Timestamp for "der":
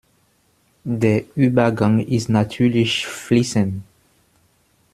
0.83-1.25